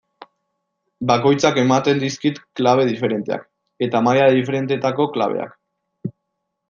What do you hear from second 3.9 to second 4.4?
maila